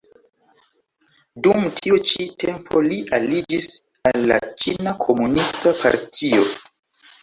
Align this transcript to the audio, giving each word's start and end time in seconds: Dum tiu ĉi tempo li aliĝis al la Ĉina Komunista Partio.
Dum 1.47 1.67
tiu 1.81 1.99
ĉi 2.13 2.27
tempo 2.45 2.83
li 2.89 2.99
aliĝis 3.21 3.71
al 4.13 4.29
la 4.35 4.43
Ĉina 4.51 4.99
Komunista 5.09 5.81
Partio. 5.87 6.55